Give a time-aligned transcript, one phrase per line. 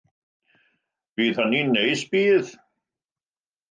[1.13, 2.53] Fydd hynny'n neis, bydd?